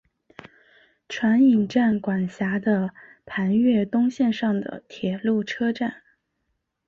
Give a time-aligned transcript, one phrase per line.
[1.07, 2.89] 船引站管辖的
[3.23, 6.01] 磐越东线上的铁路车站。